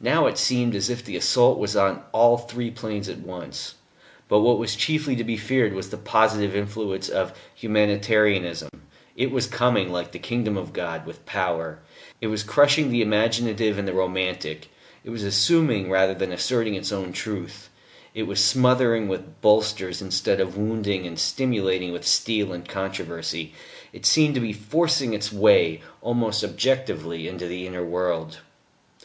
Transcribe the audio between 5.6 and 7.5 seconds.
was the positive influence of